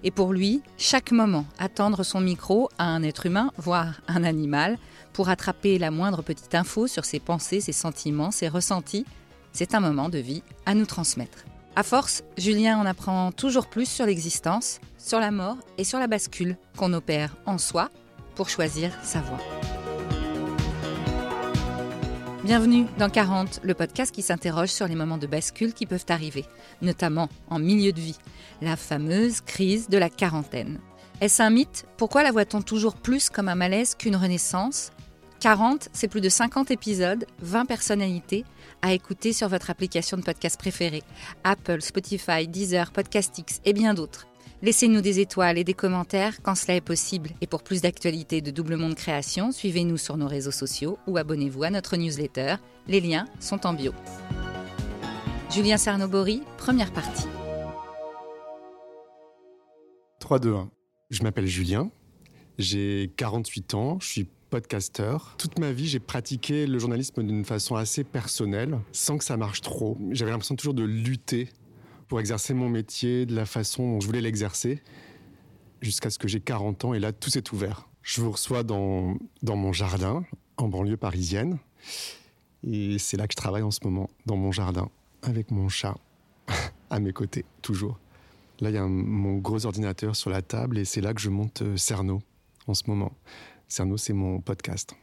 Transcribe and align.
Et 0.06 0.10
pour 0.10 0.34
lui, 0.34 0.62
chaque 0.76 1.12
moment, 1.12 1.46
attendre 1.58 2.02
son 2.02 2.20
micro 2.20 2.68
à 2.76 2.84
un 2.84 3.02
être 3.02 3.24
humain, 3.24 3.50
voire 3.56 4.02
un 4.06 4.22
animal, 4.22 4.78
pour 5.14 5.30
attraper 5.30 5.78
la 5.78 5.90
moindre 5.90 6.20
petite 6.20 6.54
info 6.54 6.86
sur 6.86 7.06
ses 7.06 7.20
pensées, 7.20 7.62
ses 7.62 7.72
sentiments, 7.72 8.30
ses 8.30 8.48
ressentis, 8.48 9.06
c'est 9.52 9.74
un 9.74 9.80
moment 9.80 10.10
de 10.10 10.18
vie 10.18 10.42
à 10.66 10.74
nous 10.74 10.84
transmettre. 10.84 11.44
À 11.74 11.82
force, 11.82 12.22
Julien 12.36 12.78
en 12.78 12.86
apprend 12.86 13.32
toujours 13.32 13.66
plus 13.66 13.88
sur 13.88 14.04
l'existence, 14.04 14.78
sur 14.98 15.20
la 15.20 15.30
mort 15.30 15.56
et 15.78 15.84
sur 15.84 15.98
la 15.98 16.06
bascule 16.06 16.58
qu'on 16.76 16.92
opère 16.92 17.34
en 17.46 17.56
soi 17.56 17.88
pour 18.34 18.50
choisir 18.50 18.92
sa 19.02 19.20
voie. 19.20 19.83
Bienvenue 22.44 22.84
dans 22.98 23.08
40, 23.08 23.60
le 23.62 23.72
podcast 23.72 24.14
qui 24.14 24.20
s'interroge 24.20 24.68
sur 24.68 24.86
les 24.86 24.94
moments 24.94 25.16
de 25.16 25.26
bascule 25.26 25.72
qui 25.72 25.86
peuvent 25.86 26.04
arriver, 26.10 26.44
notamment 26.82 27.30
en 27.48 27.58
milieu 27.58 27.90
de 27.90 28.00
vie, 28.00 28.18
la 28.60 28.76
fameuse 28.76 29.40
crise 29.40 29.88
de 29.88 29.96
la 29.96 30.10
quarantaine. 30.10 30.78
Est-ce 31.22 31.42
un 31.42 31.48
mythe? 31.48 31.86
Pourquoi 31.96 32.22
la 32.22 32.32
voit-on 32.32 32.60
toujours 32.60 32.96
plus 32.96 33.30
comme 33.30 33.48
un 33.48 33.54
malaise 33.54 33.94
qu'une 33.94 34.14
renaissance? 34.14 34.90
40, 35.40 35.88
c'est 35.94 36.06
plus 36.06 36.20
de 36.20 36.28
50 36.28 36.70
épisodes, 36.70 37.24
20 37.40 37.64
personnalités 37.64 38.44
à 38.82 38.92
écouter 38.92 39.32
sur 39.32 39.48
votre 39.48 39.70
application 39.70 40.18
de 40.18 40.22
podcast 40.22 40.58
préférée, 40.60 41.02
Apple, 41.44 41.80
Spotify, 41.80 42.46
Deezer, 42.46 42.92
Podcastix 42.92 43.62
et 43.64 43.72
bien 43.72 43.94
d'autres. 43.94 44.26
Laissez-nous 44.64 45.02
des 45.02 45.20
étoiles 45.20 45.58
et 45.58 45.64
des 45.64 45.74
commentaires 45.74 46.40
quand 46.42 46.54
cela 46.54 46.74
est 46.74 46.80
possible. 46.80 47.32
Et 47.42 47.46
pour 47.46 47.62
plus 47.62 47.82
d'actualités 47.82 48.40
de 48.40 48.50
Double 48.50 48.76
Monde 48.76 48.94
Création, 48.94 49.52
suivez-nous 49.52 49.98
sur 49.98 50.16
nos 50.16 50.26
réseaux 50.26 50.50
sociaux 50.50 50.98
ou 51.06 51.18
abonnez-vous 51.18 51.64
à 51.64 51.70
notre 51.70 51.98
newsletter. 51.98 52.54
Les 52.86 53.02
liens 53.02 53.26
sont 53.40 53.66
en 53.66 53.74
bio. 53.74 53.92
Julien 55.50 55.76
Cernobori, 55.76 56.40
première 56.56 56.94
partie. 56.94 57.26
3, 60.20 60.38
2, 60.38 60.54
1. 60.54 60.70
Je 61.10 61.22
m'appelle 61.24 61.46
Julien, 61.46 61.90
j'ai 62.56 63.12
48 63.18 63.74
ans, 63.74 63.98
je 64.00 64.06
suis 64.06 64.28
podcasteur. 64.48 65.34
Toute 65.36 65.58
ma 65.58 65.72
vie, 65.72 65.88
j'ai 65.88 66.00
pratiqué 66.00 66.66
le 66.66 66.78
journalisme 66.78 67.22
d'une 67.22 67.44
façon 67.44 67.76
assez 67.76 68.02
personnelle, 68.02 68.78
sans 68.92 69.18
que 69.18 69.24
ça 69.24 69.36
marche 69.36 69.60
trop. 69.60 69.98
J'avais 70.12 70.30
l'impression 70.30 70.56
toujours 70.56 70.72
de 70.72 70.84
lutter 70.84 71.50
pour 72.08 72.20
exercer 72.20 72.54
mon 72.54 72.68
métier 72.68 73.26
de 73.26 73.34
la 73.34 73.46
façon 73.46 73.94
dont 73.94 74.00
je 74.00 74.06
voulais 74.06 74.20
l'exercer, 74.20 74.82
jusqu'à 75.80 76.10
ce 76.10 76.18
que 76.18 76.28
j'ai 76.28 76.40
40 76.40 76.84
ans 76.86 76.94
et 76.94 76.98
là, 76.98 77.12
tout 77.12 77.30
s'est 77.30 77.52
ouvert. 77.52 77.88
Je 78.02 78.20
vous 78.20 78.32
reçois 78.32 78.62
dans, 78.62 79.16
dans 79.42 79.56
mon 79.56 79.72
jardin, 79.72 80.24
en 80.56 80.68
banlieue 80.68 80.96
parisienne, 80.96 81.58
et 82.62 82.98
c'est 82.98 83.16
là 83.16 83.26
que 83.26 83.32
je 83.32 83.36
travaille 83.36 83.62
en 83.62 83.70
ce 83.70 83.80
moment, 83.84 84.08
dans 84.26 84.36
mon 84.36 84.52
jardin, 84.52 84.88
avec 85.22 85.50
mon 85.50 85.68
chat, 85.68 85.96
à 86.90 87.00
mes 87.00 87.12
côtés, 87.12 87.44
toujours. 87.62 87.98
Là, 88.60 88.70
il 88.70 88.74
y 88.74 88.78
a 88.78 88.86
mon 88.86 89.38
gros 89.38 89.66
ordinateur 89.66 90.14
sur 90.14 90.30
la 90.30 90.42
table 90.42 90.78
et 90.78 90.84
c'est 90.84 91.00
là 91.00 91.12
que 91.12 91.20
je 91.20 91.28
monte 91.28 91.62
euh, 91.62 91.76
Cerno 91.76 92.22
en 92.66 92.74
ce 92.74 92.84
moment. 92.86 93.12
Cerno, 93.68 93.96
c'est 93.96 94.12
mon 94.12 94.40
podcast. 94.40 94.94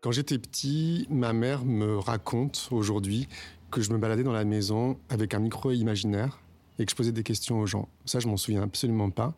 Quand 0.00 0.12
j'étais 0.12 0.38
petit, 0.38 1.06
ma 1.10 1.34
mère 1.34 1.66
me 1.66 1.98
raconte 1.98 2.68
aujourd'hui 2.70 3.28
que 3.70 3.82
je 3.82 3.92
me 3.92 3.98
baladais 3.98 4.22
dans 4.22 4.32
la 4.32 4.46
maison 4.46 4.98
avec 5.10 5.34
un 5.34 5.40
micro 5.40 5.72
imaginaire 5.72 6.40
et 6.78 6.86
que 6.86 6.90
je 6.90 6.96
posais 6.96 7.12
des 7.12 7.22
questions 7.22 7.60
aux 7.60 7.66
gens. 7.66 7.86
Ça, 8.06 8.18
je 8.18 8.26
m'en 8.26 8.38
souviens 8.38 8.62
absolument 8.62 9.10
pas. 9.10 9.34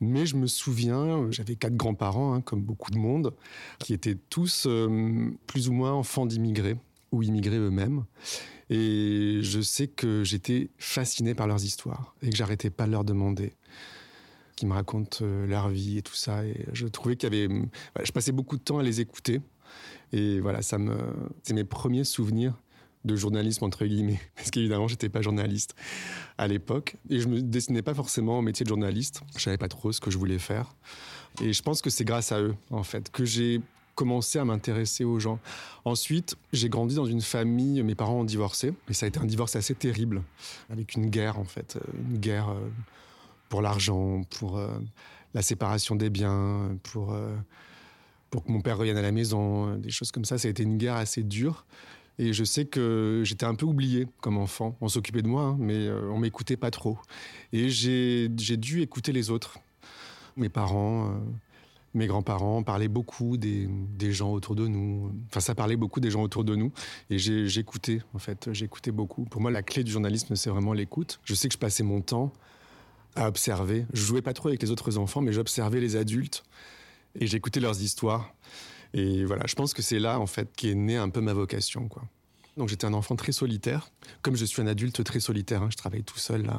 Mais 0.00 0.26
je 0.26 0.36
me 0.36 0.46
souviens, 0.46 1.26
j'avais 1.32 1.56
quatre 1.56 1.76
grands-parents, 1.76 2.34
hein, 2.34 2.40
comme 2.40 2.62
beaucoup 2.62 2.92
de 2.92 2.98
monde, 2.98 3.34
qui 3.80 3.92
étaient 3.92 4.16
tous 4.30 4.64
euh, 4.68 5.32
plus 5.48 5.68
ou 5.68 5.72
moins 5.72 5.92
enfants 5.92 6.24
d'immigrés 6.24 6.76
ou 7.10 7.24
immigrés 7.24 7.58
eux-mêmes. 7.58 8.04
Et 8.70 9.40
je 9.42 9.60
sais 9.60 9.88
que 9.88 10.22
j'étais 10.22 10.70
fasciné 10.78 11.34
par 11.34 11.48
leurs 11.48 11.64
histoires 11.64 12.14
et 12.22 12.30
que 12.30 12.36
j'arrêtais 12.36 12.70
pas 12.70 12.86
de 12.86 12.92
leur 12.92 13.02
demander 13.02 13.54
qu'ils 14.54 14.68
me 14.68 14.74
racontent 14.74 15.18
euh, 15.22 15.48
leur 15.48 15.68
vie 15.68 15.98
et 15.98 16.02
tout 16.02 16.14
ça. 16.14 16.46
Et 16.46 16.64
je 16.72 16.86
trouvais 16.86 17.16
qu'il 17.16 17.34
y 17.34 17.42
avait, 17.42 17.62
je 18.04 18.12
passais 18.12 18.30
beaucoup 18.30 18.56
de 18.56 18.62
temps 18.62 18.78
à 18.78 18.84
les 18.84 19.00
écouter 19.00 19.40
et 20.12 20.40
voilà, 20.40 20.62
ça 20.62 20.78
me, 20.78 20.96
c'est 21.42 21.54
mes 21.54 21.64
premiers 21.64 22.04
souvenirs 22.04 22.54
de 23.04 23.16
journalisme 23.16 23.64
entre 23.64 23.86
guillemets, 23.86 24.20
parce 24.36 24.50
qu'évidemment 24.50 24.88
j'étais 24.88 25.08
pas 25.08 25.22
journaliste 25.22 25.74
à 26.38 26.46
l'époque 26.46 26.96
et 27.08 27.20
je 27.20 27.28
me 27.28 27.40
destinais 27.40 27.82
pas 27.82 27.94
forcément 27.94 28.38
au 28.38 28.42
métier 28.42 28.64
de 28.64 28.68
journaliste. 28.68 29.22
Je 29.36 29.42
savais 29.42 29.58
pas 29.58 29.68
trop 29.68 29.92
ce 29.92 30.00
que 30.00 30.10
je 30.10 30.18
voulais 30.18 30.38
faire 30.38 30.74
et 31.40 31.52
je 31.52 31.62
pense 31.62 31.80
que 31.82 31.90
c'est 31.90 32.04
grâce 32.04 32.32
à 32.32 32.40
eux 32.40 32.54
en 32.70 32.82
fait 32.82 33.10
que 33.10 33.24
j'ai 33.24 33.60
commencé 33.94 34.38
à 34.38 34.46
m'intéresser 34.46 35.04
aux 35.04 35.20
gens. 35.20 35.38
Ensuite, 35.84 36.36
j'ai 36.54 36.70
grandi 36.70 36.94
dans 36.94 37.04
une 37.04 37.20
famille, 37.20 37.82
mes 37.82 37.94
parents 37.94 38.20
ont 38.20 38.24
divorcé 38.24 38.72
et 38.88 38.94
ça 38.94 39.04
a 39.04 39.08
été 39.08 39.20
un 39.20 39.26
divorce 39.26 39.56
assez 39.56 39.74
terrible 39.74 40.22
avec 40.70 40.94
une 40.94 41.10
guerre 41.10 41.38
en 41.38 41.44
fait, 41.44 41.78
une 42.08 42.18
guerre 42.18 42.48
euh, 42.48 42.68
pour 43.50 43.60
l'argent, 43.60 44.22
pour 44.38 44.56
euh, 44.56 44.68
la 45.34 45.42
séparation 45.42 45.96
des 45.96 46.08
biens, 46.08 46.78
pour 46.82 47.12
euh, 47.12 47.36
pour 48.30 48.44
que 48.44 48.52
mon 48.52 48.60
père 48.60 48.78
revienne 48.78 48.96
à 48.96 49.02
la 49.02 49.12
maison, 49.12 49.76
des 49.76 49.90
choses 49.90 50.12
comme 50.12 50.24
ça. 50.24 50.38
Ça 50.38 50.48
a 50.48 50.50
été 50.50 50.62
une 50.62 50.78
guerre 50.78 50.96
assez 50.96 51.22
dure. 51.22 51.64
Et 52.20 52.34
je 52.34 52.44
sais 52.44 52.66
que 52.66 53.22
j'étais 53.24 53.46
un 53.46 53.54
peu 53.54 53.64
oublié 53.64 54.06
comme 54.20 54.36
enfant. 54.36 54.76
On 54.82 54.88
s'occupait 54.88 55.22
de 55.22 55.26
moi, 55.26 55.42
hein, 55.42 55.56
mais 55.58 55.86
euh, 55.86 56.10
on 56.10 56.18
m'écoutait 56.18 56.58
pas 56.58 56.70
trop. 56.70 56.98
Et 57.54 57.70
j'ai 57.70 58.28
dû 58.28 58.82
écouter 58.82 59.12
les 59.12 59.30
autres. 59.30 59.58
Mes 60.36 60.50
parents, 60.50 61.06
euh, 61.06 61.18
mes 61.94 62.06
grands-parents 62.06 62.62
parlaient 62.62 62.88
beaucoup 62.88 63.38
des, 63.38 63.70
des, 63.96 64.12
gens 64.12 64.32
autour 64.32 64.54
de 64.54 64.66
nous. 64.66 65.10
Enfin, 65.28 65.40
ça 65.40 65.54
parlait 65.54 65.76
beaucoup 65.76 65.98
des 65.98 66.10
gens 66.10 66.22
autour 66.22 66.44
de 66.44 66.54
nous. 66.54 66.72
Et 67.08 67.16
j'écoutais, 67.18 68.02
en 68.12 68.18
fait. 68.18 68.50
J'écoutais 68.52 68.92
beaucoup. 68.92 69.24
Pour 69.24 69.40
moi, 69.40 69.50
la 69.50 69.62
clé 69.62 69.82
du 69.82 69.90
journalisme, 69.90 70.36
c'est 70.36 70.50
vraiment 70.50 70.74
l'écoute. 70.74 71.20
Je 71.24 71.34
sais 71.34 71.48
que 71.48 71.54
je 71.54 71.58
passais 71.58 71.84
mon 71.84 72.02
temps 72.02 72.34
à 73.16 73.28
observer. 73.28 73.86
Je 73.94 74.02
jouais 74.02 74.22
pas 74.22 74.34
trop 74.34 74.48
avec 74.48 74.62
les 74.62 74.70
autres 74.70 74.98
enfants, 74.98 75.22
mais 75.22 75.32
j'observais 75.32 75.80
les 75.80 75.96
adultes 75.96 76.44
et 77.14 77.26
j'écoutais 77.26 77.60
leurs 77.60 77.80
histoires. 77.82 78.34
Et 78.92 79.24
voilà, 79.24 79.44
je 79.46 79.54
pense 79.54 79.74
que 79.74 79.82
c'est 79.82 79.98
là, 79.98 80.18
en 80.18 80.26
fait, 80.26 80.50
qu'est 80.56 80.74
née 80.74 80.96
un 80.96 81.08
peu 81.08 81.20
ma 81.20 81.32
vocation. 81.32 81.88
Donc 82.56 82.68
j'étais 82.68 82.86
un 82.86 82.94
enfant 82.94 83.16
très 83.16 83.32
solitaire, 83.32 83.90
comme 84.22 84.36
je 84.36 84.44
suis 84.44 84.60
un 84.60 84.66
adulte 84.66 85.02
très 85.04 85.20
solitaire, 85.20 85.62
hein, 85.62 85.68
je 85.70 85.76
travaille 85.76 86.02
tout 86.02 86.18
seul. 86.18 86.50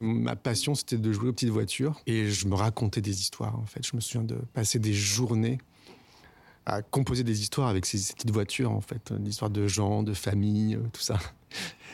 Ma 0.00 0.34
passion, 0.34 0.74
c'était 0.74 0.96
de 0.96 1.12
jouer 1.12 1.28
aux 1.28 1.32
petites 1.32 1.50
voitures 1.50 2.00
et 2.06 2.28
je 2.28 2.48
me 2.48 2.54
racontais 2.54 3.00
des 3.00 3.20
histoires, 3.20 3.58
en 3.58 3.66
fait. 3.66 3.86
Je 3.86 3.94
me 3.94 4.00
souviens 4.00 4.24
de 4.24 4.36
passer 4.54 4.78
des 4.78 4.94
journées 4.94 5.58
à 6.66 6.82
composer 6.82 7.24
des 7.24 7.40
histoires 7.40 7.68
avec 7.68 7.86
ces 7.86 7.98
petites 7.98 8.30
voitures, 8.30 8.70
en 8.70 8.80
fait, 8.80 9.12
des 9.12 9.30
histoires 9.30 9.50
de 9.50 9.66
gens, 9.66 10.02
de 10.02 10.14
familles, 10.14 10.76
euh, 10.76 10.88
tout 10.92 11.00
ça. 11.00 11.18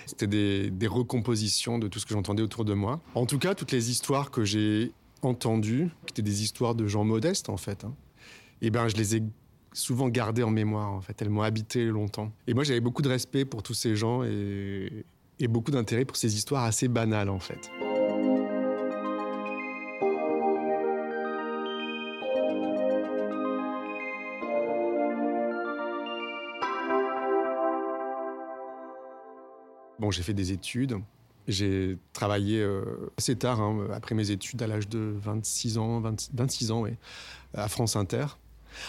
C'était 0.06 0.70
des 0.70 0.86
recompositions 0.86 1.78
de 1.78 1.88
tout 1.88 1.98
ce 1.98 2.06
que 2.06 2.14
j'entendais 2.14 2.42
autour 2.42 2.64
de 2.64 2.74
moi. 2.74 3.00
En 3.14 3.26
tout 3.26 3.38
cas, 3.38 3.54
toutes 3.54 3.72
les 3.72 3.90
histoires 3.90 4.30
que 4.30 4.44
j'ai 4.44 4.92
entendues, 5.26 5.90
qui 6.06 6.12
étaient 6.12 6.22
des 6.22 6.42
histoires 6.42 6.74
de 6.74 6.86
gens 6.86 7.04
modestes 7.04 7.48
en 7.48 7.56
fait, 7.56 7.84
hein, 7.84 7.94
et 8.62 8.70
ben 8.70 8.88
je 8.88 8.96
les 8.96 9.16
ai 9.16 9.22
souvent 9.72 10.08
gardées 10.08 10.42
en 10.42 10.50
mémoire 10.50 10.90
en 10.90 11.00
fait. 11.02 11.20
Elles 11.20 11.28
m'ont 11.28 11.42
habité 11.42 11.84
longtemps. 11.84 12.32
Et 12.46 12.54
moi 12.54 12.64
j'avais 12.64 12.80
beaucoup 12.80 13.02
de 13.02 13.08
respect 13.08 13.44
pour 13.44 13.62
tous 13.62 13.74
ces 13.74 13.94
gens 13.94 14.24
et, 14.24 15.04
et 15.38 15.48
beaucoup 15.48 15.70
d'intérêt 15.70 16.06
pour 16.06 16.16
ces 16.16 16.34
histoires 16.34 16.64
assez 16.64 16.88
banales 16.88 17.28
en 17.28 17.38
fait. 17.38 17.70
Bon, 29.98 30.10
j'ai 30.10 30.22
fait 30.22 30.34
des 30.34 30.52
études. 30.52 30.98
J'ai 31.48 31.96
travaillé 32.12 32.60
euh, 32.60 32.82
assez 33.16 33.36
tard, 33.36 33.60
hein, 33.60 33.86
après 33.92 34.14
mes 34.14 34.30
études, 34.30 34.62
à 34.62 34.66
l'âge 34.66 34.88
de 34.88 35.14
26 35.22 35.78
ans, 35.78 36.00
26 36.00 36.70
ans, 36.72 36.84
à 37.54 37.68
France 37.68 37.96
Inter. 37.96 38.26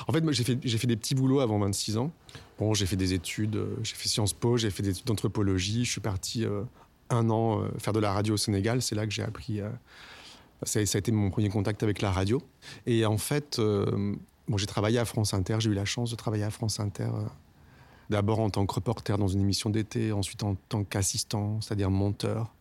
En 0.07 0.13
fait, 0.13 0.23
j'ai 0.31 0.43
fait, 0.43 0.67
fait, 0.67 0.87
des 0.87 0.97
petits 0.97 1.15
boulots 1.15 1.39
avant 1.39 1.59
26 1.59 1.97
ans. 1.97 2.11
Bon, 2.57 2.73
j'ai 2.73 2.85
fait 2.85 2.95
des 2.95 3.13
études, 3.13 3.55
euh, 3.55 3.75
j'ai 3.83 3.95
fait 3.95 4.09
Sciences 4.09 4.33
Po, 4.33 4.57
j'ai 4.57 4.69
fait 4.69 4.83
des 4.83 4.89
études 4.89 5.05
d'anthropologie. 5.05 5.85
Je 5.85 5.91
suis 5.91 6.01
parti 6.01 6.45
euh, 6.45 6.63
un 7.09 7.29
an 7.29 7.63
faire 7.77 7.93
de 7.93 7.99
la 7.99 8.11
radio 8.11 8.33
au 8.33 8.37
Sénégal. 8.37 8.81
C'est 8.81 8.95
là 8.95 9.05
que 9.05 9.13
j'ai 9.13 9.23
appris. 9.23 9.61
Ça, 10.63 10.85
ça, 10.85 10.97
a 10.97 10.99
été 10.99 11.11
mon 11.11 11.29
premier 11.29 11.49
contact 11.49 11.83
avec 11.83 12.01
la 12.01 12.11
radio. 12.11 12.41
Et 12.85 13.05
en 13.05 13.17
fait, 13.17 13.61
bon, 13.61 14.57
j'ai 14.57 14.65
travaillé 14.65 14.99
à 14.99 15.05
France 15.05 15.33
Inter. 15.33 15.57
J'ai 15.59 15.69
eu 15.69 15.73
la 15.73 15.85
chance 15.85 16.11
de 16.11 16.15
travailler 16.17 16.43
à 16.43 16.49
France 16.49 16.81
Inter 16.81 17.09
D'abord 18.09 18.39
en 18.39 18.49
tant 18.49 18.65
que 18.65 18.73
reporter 18.73 19.17
dans 19.17 19.27
une 19.27 19.41
émission 19.41 19.69
d'été, 19.69 20.11
ensuite 20.11 20.43
en 20.43 20.55
tant 20.55 20.83
qu'assistant, 20.83 21.59
c'est-à-dire 21.61 21.91
monteur, 21.91 22.53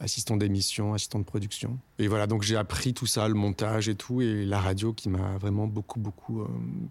assistant 0.00 0.36
d'émission, 0.36 0.94
assistant 0.94 1.18
de 1.18 1.24
production. 1.24 1.78
Et 1.98 2.08
voilà, 2.08 2.26
donc 2.26 2.42
j'ai 2.42 2.56
appris 2.56 2.92
tout 2.92 3.06
ça, 3.06 3.28
le 3.28 3.34
montage 3.34 3.88
et 3.88 3.94
tout, 3.94 4.20
et 4.20 4.44
la 4.44 4.60
radio 4.60 4.92
qui 4.92 5.08
m'a 5.08 5.38
vraiment 5.38 5.66
beaucoup, 5.66 6.00
beaucoup 6.00 6.44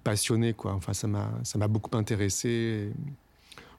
passionné, 0.03 0.53
quoi. 0.53 0.74
Enfin, 0.74 0.94
ça 0.94 1.07
m'a, 1.07 1.68
beaucoup 1.68 1.95
intéressé. 1.95 2.92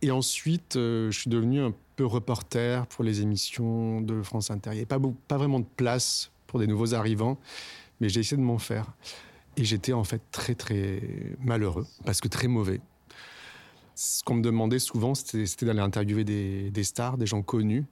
Et 0.03 0.11
ensuite, 0.11 0.75
je 0.75 1.11
suis 1.11 1.31
devenu 1.31 1.61
un 1.61 1.73
peu 1.97 2.05
reporter 2.05 2.87
pour 2.87 3.05
les 3.05 3.23
émissions 3.23 4.01
de 4.03 4.23
France 4.23 4.51
Inter. 4.51 4.71
Il 4.71 4.75
n'y 4.75 4.79
avait 4.81 4.87
pas, 4.87 5.01
pas 5.29 5.39
vraiment 5.39 5.61
de 5.61 5.67
place 5.77 6.31
pour 6.47 6.61
des 6.61 6.67
nouveaux 6.67 6.95
arrivants, 6.95 7.39
mais 8.01 8.09
j'ai 8.09 8.21
essayé 8.21 8.37
de 8.37 8.47
m'en 8.47 8.59
faire. 8.59 8.87
Et 9.57 9.65
j'étais 9.65 9.93
en 9.93 10.05
fait 10.05 10.21
très 10.31 10.55
très 10.55 11.03
malheureux, 11.41 11.87
parce 12.05 12.21
que 12.21 12.29
très 12.29 12.49
mauvais. 12.49 12.81
Ce 13.95 14.23
qu'on 14.25 14.37
me 14.37 14.43
demandait 14.43 14.79
souvent, 14.79 15.15
c'était 15.15 15.67
d'aller 15.67 15.81
interviewer 15.81 16.25
des, 16.25 16.85
stars, 16.85 17.19
des 17.19 17.27
gens 17.27 17.43
connus, 17.43 17.85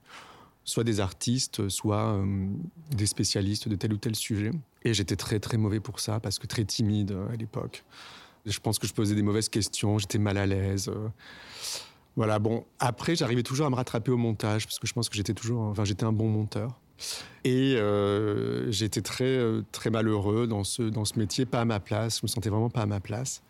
soit 0.63 0.83
des 0.83 0.99
artistes, 0.99 1.69
soit 1.69 2.13
euh, 2.13 2.47
des 2.91 3.05
spécialistes 3.05 3.67
de 3.67 3.75
tel 3.75 3.93
ou 3.93 3.97
tel 3.97 4.15
sujet. 4.15 4.51
Et 4.83 4.93
j'étais 4.93 5.15
très 5.15 5.39
très 5.39 5.57
mauvais 5.57 5.79
pour 5.79 5.99
ça, 5.99 6.19
parce 6.19 6.39
que 6.39 6.47
très 6.47 6.65
timide 6.65 7.11
euh, 7.11 7.31
à 7.31 7.35
l'époque. 7.35 7.83
Je 8.45 8.59
pense 8.59 8.79
que 8.79 8.87
je 8.87 8.93
posais 8.93 9.13
des 9.13 9.21
mauvaises 9.21 9.49
questions, 9.49 9.99
j'étais 9.99 10.17
mal 10.17 10.37
à 10.37 10.47
l'aise. 10.47 10.89
Euh. 10.89 11.07
Voilà, 12.15 12.39
bon, 12.39 12.65
après, 12.79 13.15
j'arrivais 13.15 13.43
toujours 13.43 13.67
à 13.67 13.69
me 13.69 13.75
rattraper 13.75 14.11
au 14.11 14.17
montage, 14.17 14.65
parce 14.65 14.79
que 14.79 14.87
je 14.87 14.93
pense 14.93 15.07
que 15.07 15.15
j'étais 15.15 15.33
toujours, 15.33 15.61
enfin, 15.61 15.85
j'étais 15.85 16.03
un 16.03 16.11
bon 16.11 16.27
monteur. 16.27 16.79
Et 17.45 17.77
j'étais 18.69 19.01
très, 19.01 19.39
très 19.71 19.89
malheureux 19.89 20.45
dans 20.45 20.63
ce, 20.63 20.83
dans 20.83 21.05
ce 21.05 21.17
métier, 21.17 21.45
pas 21.45 21.61
à 21.61 21.65
ma 21.65 21.79
place. 21.79 22.19
Je 22.19 22.25
me 22.25 22.27
sentais 22.27 22.49
vraiment 22.49 22.69
pas 22.69 22.81
à 22.81 22.85
ma 22.85 22.99
place. 22.99 23.41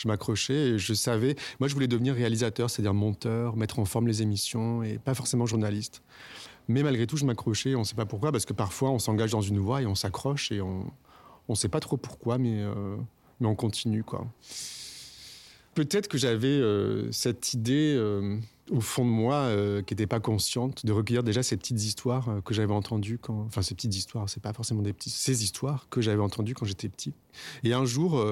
Je 0.00 0.08
m'accrochais 0.08 0.54
et 0.54 0.78
je 0.78 0.94
savais. 0.94 1.36
Moi, 1.58 1.68
je 1.68 1.74
voulais 1.74 1.86
devenir 1.86 2.14
réalisateur, 2.14 2.70
c'est-à-dire 2.70 2.94
monteur, 2.94 3.54
mettre 3.56 3.78
en 3.80 3.84
forme 3.84 4.08
les 4.08 4.22
émissions 4.22 4.82
et 4.82 4.96
pas 4.98 5.12
forcément 5.12 5.44
journaliste. 5.44 6.02
Mais 6.68 6.82
malgré 6.82 7.06
tout, 7.06 7.18
je 7.18 7.26
m'accrochais. 7.26 7.74
On 7.74 7.80
ne 7.80 7.84
sait 7.84 7.96
pas 7.96 8.06
pourquoi, 8.06 8.32
parce 8.32 8.46
que 8.46 8.54
parfois, 8.54 8.90
on 8.92 8.98
s'engage 8.98 9.32
dans 9.32 9.42
une 9.42 9.58
voie 9.58 9.82
et 9.82 9.86
on 9.86 9.94
s'accroche 9.94 10.52
et 10.52 10.62
on 10.62 10.90
ne 11.50 11.54
sait 11.54 11.68
pas 11.68 11.80
trop 11.80 11.98
pourquoi, 11.98 12.38
mais, 12.38 12.62
euh, 12.62 12.96
mais 13.40 13.46
on 13.46 13.54
continue, 13.54 14.02
quoi. 14.02 14.26
Peut-être 15.74 16.08
que 16.08 16.16
j'avais 16.16 16.48
euh, 16.48 17.12
cette 17.12 17.52
idée 17.52 17.94
euh, 17.94 18.38
au 18.70 18.80
fond 18.80 19.04
de 19.04 19.10
moi 19.10 19.50
qui 19.86 19.92
n'était 19.92 20.06
pas 20.06 20.20
consciente 20.20 20.86
de 20.86 20.92
recueillir 20.92 21.22
déjà 21.22 21.42
ces 21.42 21.58
petites 21.58 21.82
histoires 21.82 22.42
que 22.42 22.54
j'avais 22.54 22.72
entendues 22.72 23.18
quand, 23.18 23.42
enfin 23.42 23.60
ces 23.60 23.74
petites 23.74 23.94
histoires, 23.94 24.30
c'est 24.30 24.42
pas 24.42 24.54
forcément 24.54 24.80
des 24.80 24.94
petites, 24.94 25.12
ces 25.12 25.44
histoires 25.44 25.88
que 25.90 26.00
j'avais 26.00 26.22
entendues 26.22 26.54
quand 26.54 26.64
j'étais 26.64 26.88
petit. 26.88 27.12
Et 27.64 27.74
un 27.74 27.84
jour, 27.84 28.24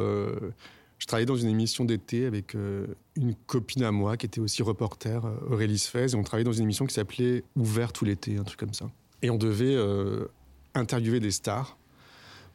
je 0.99 1.07
travaillais 1.07 1.27
dans 1.27 1.37
une 1.37 1.49
émission 1.49 1.85
d'été 1.85 2.27
avec 2.27 2.55
une 2.55 3.35
copine 3.47 3.85
à 3.85 3.93
moi 3.93 4.17
qui 4.17 4.27
était 4.27 4.41
aussi 4.41 4.63
reporter, 4.63 5.25
Aurélie 5.49 5.79
Sfez, 5.79 6.13
et 6.13 6.15
on 6.17 6.23
travaillait 6.23 6.45
dans 6.45 6.53
une 6.53 6.65
émission 6.65 6.87
qui 6.87 6.95
s'appelait 6.95 7.45
Ouvert 7.57 7.93
tout 7.93 8.05
l'été, 8.05 8.37
un 8.37 8.43
truc 8.43 8.59
comme 8.59 8.75
ça. 8.75 8.91
Et 9.23 9.31
on 9.31 9.37
devait 9.39 9.77
interviewer 10.75 11.21
des 11.21 11.31
stars 11.31 11.79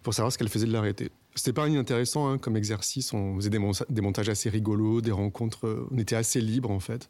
pour 0.01 0.13
savoir 0.13 0.31
ce 0.31 0.37
qu'elles 0.37 0.49
faisaient 0.49 0.67
de 0.67 0.73
leur 0.73 0.85
été. 0.85 1.09
C'était 1.35 1.53
pas 1.53 1.67
inintéressant 1.67 2.29
hein, 2.29 2.37
comme 2.37 2.55
exercice. 2.57 3.11
On 3.13 3.35
faisait 3.37 3.49
des, 3.49 4.01
montages 4.01 4.29
assez 4.29 4.49
rigolos, 4.49 5.01
des 5.01 5.11
rencontres. 5.11 5.67
Euh, 5.67 5.87
on 5.91 5.97
était 5.97 6.15
assez 6.15 6.39
libre 6.41 6.69
en 6.69 6.79
fait. 6.79 7.09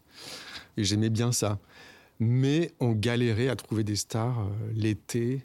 Et 0.77 0.83
j'aimais 0.83 1.09
bien 1.09 1.31
ça. 1.31 1.59
Mais 2.19 2.71
on 2.79 2.93
galérait 2.93 3.49
à 3.49 3.55
trouver 3.55 3.83
des 3.83 3.97
stars 3.97 4.39
euh, 4.39 4.71
l'été 4.73 5.43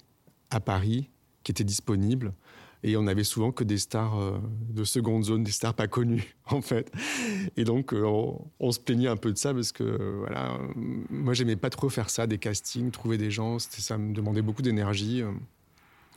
à 0.50 0.60
Paris 0.60 1.08
qui 1.42 1.50
étaient 1.50 1.64
disponibles. 1.64 2.32
Et 2.82 2.96
on 2.96 3.06
avait 3.06 3.24
souvent 3.24 3.50
que 3.50 3.64
des 3.64 3.78
stars 3.78 4.18
euh, 4.18 4.38
de 4.70 4.84
seconde 4.84 5.24
zone, 5.24 5.42
des 5.42 5.50
stars 5.50 5.74
pas 5.74 5.88
connues, 5.88 6.36
en 6.46 6.60
fait. 6.62 6.92
Et 7.56 7.64
donc, 7.64 7.92
on, 7.92 8.40
on, 8.60 8.72
se 8.72 8.78
plaignait 8.78 9.08
un 9.08 9.16
peu 9.16 9.32
de 9.32 9.38
ça 9.38 9.52
parce 9.52 9.72
que, 9.72 10.18
voilà, 10.18 10.58
moi, 11.10 11.34
j'aimais 11.34 11.56
pas 11.56 11.70
trop 11.70 11.88
faire 11.88 12.10
ça, 12.10 12.26
des 12.26 12.38
castings, 12.38 12.90
trouver 12.90 13.18
des 13.18 13.30
gens. 13.30 13.58
Ça 13.58 13.98
me 13.98 14.12
demandait 14.12 14.42
beaucoup 14.42 14.62
d'énergie. 14.62 15.24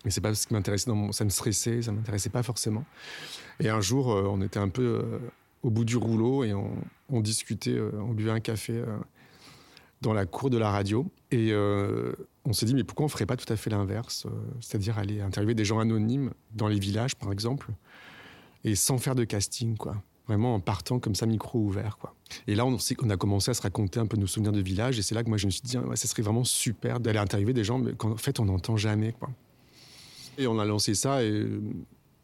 Mais 0.03 0.11
c'est 0.11 0.21
pas 0.21 0.33
ce 0.33 0.47
qui 0.47 0.53
m'intéressait. 0.53 0.89
Dans 0.89 1.11
Ça 1.11 1.25
me 1.25 1.29
stressait, 1.29 1.81
ça 1.81 1.91
m'intéressait 1.91 2.29
pas 2.29 2.43
forcément. 2.43 2.85
Et 3.59 3.69
un 3.69 3.81
jour, 3.81 4.11
euh, 4.11 4.23
on 4.27 4.41
était 4.41 4.59
un 4.59 4.69
peu 4.69 4.81
euh, 5.03 5.19
au 5.63 5.69
bout 5.69 5.85
du 5.85 5.97
rouleau 5.97 6.43
et 6.43 6.53
on, 6.53 7.21
discutait, 7.21 7.75
euh, 7.75 7.91
on 7.99 8.13
buvait 8.13 8.31
un 8.31 8.39
café 8.39 8.83
dans 10.01 10.13
la 10.13 10.25
cour 10.25 10.49
de 10.49 10.57
la 10.57 10.71
radio. 10.71 11.05
Et 11.31 11.53
on 12.45 12.53
s'est 12.53 12.65
dit, 12.65 12.75
mais 12.75 12.83
pourquoi 12.83 13.05
on 13.05 13.09
ferait 13.09 13.25
pas 13.25 13.37
tout 13.37 13.51
à 13.51 13.55
fait 13.55 13.69
l'inverse 13.69 14.27
C'est-à-dire 14.59 14.97
aller 14.97 15.21
interviewer 15.21 15.55
des 15.55 15.65
gens 15.65 15.79
anonymes 15.79 16.31
dans 16.53 16.67
les 16.67 16.79
villages, 16.79 17.15
par 17.15 17.31
exemple, 17.31 17.69
et 18.63 18.75
sans 18.75 18.97
faire 18.97 19.15
de 19.15 19.23
casting, 19.23 19.77
quoi. 19.77 19.95
Vraiment 20.27 20.55
en 20.55 20.59
partant 20.59 20.99
comme 20.99 21.15
ça, 21.15 21.25
micro 21.25 21.59
ouvert, 21.59 21.97
quoi. 21.97 22.13
Et 22.47 22.55
là, 22.55 22.65
on, 22.65 22.75
a 22.75 23.17
commencé 23.17 23.51
à 23.51 23.53
se 23.53 23.61
raconter 23.61 23.99
un 23.99 24.05
peu 24.05 24.17
nos 24.17 24.27
souvenirs 24.27 24.51
de 24.51 24.61
village. 24.61 24.99
Et 24.99 25.01
c'est 25.01 25.15
là 25.15 25.23
que 25.23 25.29
moi, 25.29 25.37
je 25.37 25.45
me 25.45 25.51
suis 25.51 25.61
dit, 25.61 25.77
ah, 25.77 25.95
ça 25.95 26.07
serait 26.07 26.21
vraiment 26.21 26.43
super 26.43 26.99
d'aller 26.99 27.19
interviewer 27.19 27.53
des 27.53 27.63
gens 27.63 27.83
qu'en 27.97 28.15
fait, 28.17 28.39
on 28.39 28.45
n'entend 28.45 28.77
jamais, 28.77 29.13
quoi. 29.13 29.29
Et 30.37 30.47
on 30.47 30.59
a 30.59 30.65
lancé 30.65 30.95
ça 30.95 31.23
et 31.23 31.45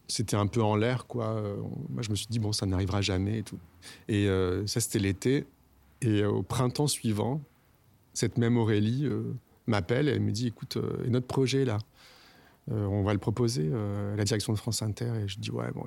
c'était 0.07 0.38
un 0.38 0.48
peu 0.48 0.62
en 0.63 0.75
l'air, 0.75 1.06
quoi. 1.07 1.42
Moi, 1.89 2.01
je 2.01 2.10
me 2.10 2.15
suis 2.15 2.27
dit, 2.27 2.39
bon, 2.39 2.53
ça 2.53 2.65
n'arrivera 2.65 3.01
jamais 3.01 3.39
et 3.39 3.44
tout. 3.44 3.60
Et 4.07 4.27
euh, 4.27 4.65
ça, 4.68 4.80
c'était 4.80 5.00
l'été. 5.00 5.45
Et 6.01 6.24
au 6.24 6.44
printemps 6.44 6.88
suivant, 6.88 7.42
cette 8.17 8.37
même 8.37 8.57
Aurélie 8.57 9.05
euh, 9.05 9.35
m'appelle 9.67 10.09
et 10.09 10.11
elle 10.11 10.21
me 10.21 10.31
dit, 10.31 10.47
écoute, 10.47 10.77
euh, 10.77 11.03
et 11.05 11.09
notre 11.09 11.27
projet, 11.27 11.65
là, 11.65 11.77
on 12.69 13.01
va 13.03 13.13
le 13.13 13.19
proposer 13.19 13.71
à 13.71 14.17
la 14.17 14.25
direction 14.25 14.51
de 14.51 14.57
France 14.57 14.81
Inter. 14.81 15.13
Et 15.23 15.27
je 15.29 15.39
dis, 15.39 15.51
ouais, 15.51 15.71
bon, 15.73 15.85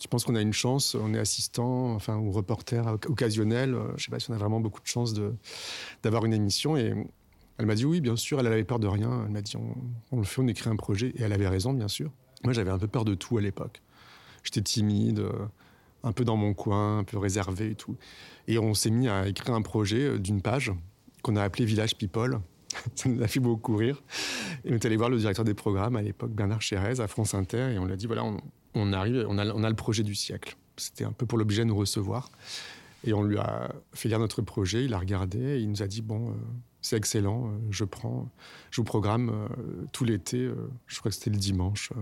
je 0.00 0.06
pense 0.06 0.24
qu'on 0.24 0.34
a 0.34 0.40
une 0.40 0.54
chance. 0.54 0.94
On 0.94 1.12
est 1.12 1.18
assistant, 1.18 1.92
enfin, 1.92 2.16
ou 2.16 2.30
reporter 2.30 2.86
occasionnel. 3.06 3.76
je 3.98 4.04
sais 4.04 4.10
pas 4.10 4.18
si 4.18 4.30
on 4.30 4.32
a 4.32 4.38
vraiment 4.38 4.58
beaucoup 4.58 4.80
de 4.80 4.86
chance 4.86 5.12
d'avoir 6.02 6.24
une 6.24 6.32
émission. 6.32 6.74
Et 6.74 6.94
elle 7.58 7.66
m'a 7.66 7.74
dit 7.74 7.84
oui, 7.84 8.00
bien 8.00 8.16
sûr, 8.16 8.40
elle 8.40 8.46
avait 8.46 8.64
peur 8.64 8.78
de 8.78 8.86
rien. 8.86 9.24
Elle 9.26 9.32
m'a 9.32 9.42
dit 9.42 9.58
on, 9.58 10.16
le 10.16 10.24
fait, 10.24 10.40
on 10.40 10.48
écrit 10.48 10.70
un 10.70 10.76
projet. 10.76 11.12
Et 11.16 11.22
elle 11.22 11.34
avait 11.34 11.48
raison, 11.48 11.74
bien 11.74 11.88
sûr. 11.88 12.10
Moi, 12.44 12.54
j'avais 12.54 12.70
un 12.70 12.78
peu 12.78 12.88
peur 12.88 13.04
de 13.04 13.14
tout 13.14 13.36
à 13.36 13.42
l'époque. 13.42 13.82
J'étais 14.42 14.62
timide, 14.62 15.20
euh, 15.20 15.46
un 16.02 16.12
peu 16.12 16.24
dans 16.24 16.36
mon 16.36 16.54
coin, 16.54 16.98
un 16.98 17.04
peu 17.04 17.18
réservé 17.18 17.70
et 17.70 17.74
tout. 17.74 17.96
Et 18.48 18.58
on 18.58 18.74
s'est 18.74 18.90
mis 18.90 19.08
à 19.08 19.28
écrire 19.28 19.54
un 19.54 19.62
projet 19.62 20.00
euh, 20.00 20.18
d'une 20.18 20.42
page 20.42 20.72
qu'on 21.22 21.36
a 21.36 21.42
appelé 21.42 21.64
Village 21.64 21.96
People. 21.96 22.40
Ça 22.94 23.08
nous 23.08 23.22
a 23.22 23.28
fait 23.28 23.40
beaucoup 23.40 23.76
rire. 23.76 24.02
Et 24.64 24.72
on 24.72 24.74
est 24.74 24.84
allé 24.84 24.96
voir 24.96 25.10
le 25.10 25.18
directeur 25.18 25.44
des 25.44 25.54
programmes 25.54 25.96
à 25.96 26.02
l'époque, 26.02 26.32
Bernard 26.32 26.62
Chérez, 26.62 27.00
à 27.00 27.08
France 27.08 27.34
Inter, 27.34 27.72
et 27.72 27.78
on 27.78 27.84
lui 27.84 27.92
a 27.92 27.96
dit 27.96 28.06
voilà, 28.06 28.24
on, 28.74 28.92
arrive, 28.92 29.26
on 29.28 29.38
a, 29.38 29.68
le 29.68 29.76
projet 29.76 30.02
du 30.02 30.14
siècle. 30.14 30.56
C'était 30.76 31.04
un 31.04 31.12
peu 31.12 31.26
pour 31.26 31.38
l'objet 31.38 31.62
de 31.62 31.68
nous 31.68 31.76
recevoir. 31.76 32.30
Et 33.04 33.12
on 33.12 33.22
lui 33.22 33.38
a 33.38 33.72
fait 33.92 34.08
lire 34.08 34.20
notre 34.20 34.42
projet, 34.42 34.84
il 34.84 34.94
a 34.94 34.98
regardé, 34.98 35.38
et 35.38 35.58
il 35.58 35.68
nous 35.68 35.82
a 35.82 35.88
dit 35.88 36.02
bon, 36.02 36.30
euh, 36.30 36.34
c'est 36.80 36.96
excellent. 36.96 37.48
Euh, 37.48 37.50
je 37.70 37.84
prends, 37.84 38.28
je 38.70 38.80
vous 38.80 38.84
programme 38.84 39.30
euh, 39.30 39.86
tout 39.90 40.04
l'été. 40.04 40.48
Je 40.86 40.98
crois 40.98 41.10
que 41.10 41.16
c'était 41.16 41.30
le 41.30 41.36
dimanche, 41.36 41.92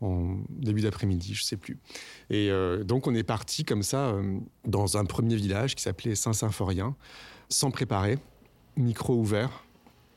en 0.00 0.38
début 0.48 0.80
d'après-midi, 0.80 1.34
je 1.34 1.44
sais 1.44 1.56
plus. 1.56 1.78
Et 2.30 2.50
donc 2.84 3.06
on 3.06 3.14
est 3.14 3.22
parti 3.22 3.64
comme 3.64 3.82
ça 3.82 4.14
dans 4.64 4.96
un 4.96 5.04
premier 5.04 5.36
village 5.36 5.74
qui 5.74 5.82
s'appelait 5.82 6.14
Saint-Symphorien, 6.14 6.96
sans 7.48 7.70
préparer, 7.70 8.18
micro 8.76 9.14
ouvert. 9.14 9.64